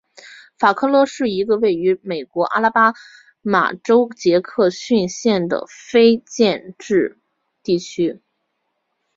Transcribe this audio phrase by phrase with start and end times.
[0.57, 2.93] 法克勒是一个位于美国阿拉巴
[3.43, 7.19] 马州杰克逊县的非建制
[7.61, 8.19] 地区。